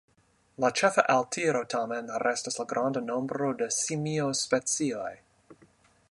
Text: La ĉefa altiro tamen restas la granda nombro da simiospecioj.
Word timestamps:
La 0.63 0.69
ĉefa 0.79 1.01
altiro 1.15 1.61
tamen 1.73 2.09
restas 2.23 2.57
la 2.61 2.65
granda 2.73 3.05
nombro 3.11 3.51
da 3.59 3.67
simiospecioj. 3.75 5.11